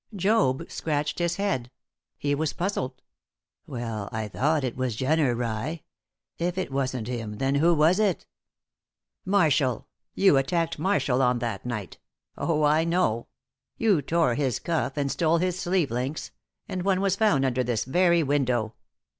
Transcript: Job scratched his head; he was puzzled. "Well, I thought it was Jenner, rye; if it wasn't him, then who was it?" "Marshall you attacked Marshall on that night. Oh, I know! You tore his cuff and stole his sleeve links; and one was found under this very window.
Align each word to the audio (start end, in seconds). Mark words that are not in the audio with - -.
Job 0.15 0.63
scratched 0.67 1.19
his 1.19 1.35
head; 1.35 1.69
he 2.17 2.33
was 2.33 2.53
puzzled. 2.53 3.03
"Well, 3.67 4.09
I 4.11 4.27
thought 4.29 4.63
it 4.63 4.75
was 4.75 4.95
Jenner, 4.95 5.35
rye; 5.35 5.83
if 6.39 6.57
it 6.57 6.71
wasn't 6.71 7.07
him, 7.07 7.33
then 7.37 7.53
who 7.53 7.75
was 7.75 7.99
it?" 7.99 8.25
"Marshall 9.25 9.85
you 10.15 10.37
attacked 10.37 10.79
Marshall 10.79 11.21
on 11.21 11.37
that 11.37 11.67
night. 11.67 11.99
Oh, 12.35 12.63
I 12.63 12.83
know! 12.83 13.27
You 13.77 14.01
tore 14.01 14.33
his 14.33 14.57
cuff 14.57 14.93
and 14.97 15.11
stole 15.11 15.37
his 15.37 15.59
sleeve 15.59 15.91
links; 15.91 16.31
and 16.67 16.81
one 16.81 16.99
was 16.99 17.15
found 17.15 17.45
under 17.45 17.63
this 17.63 17.85
very 17.85 18.23
window. 18.23 18.73